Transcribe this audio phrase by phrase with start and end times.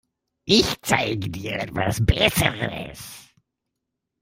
[0.47, 3.31] Ich zeige dir etwas Besseres.